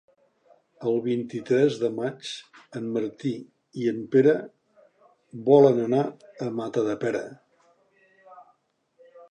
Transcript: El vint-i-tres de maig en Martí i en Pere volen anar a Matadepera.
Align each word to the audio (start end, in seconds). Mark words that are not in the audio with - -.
El 0.91 0.95
vint-i-tres 1.07 1.75
de 1.81 1.91
maig 1.97 2.31
en 2.79 2.87
Martí 2.95 3.35
i 3.83 3.87
en 3.93 4.01
Pere 4.15 4.35
volen 5.51 5.81
anar 5.87 6.03
a 6.47 6.51
Matadepera. 6.63 7.25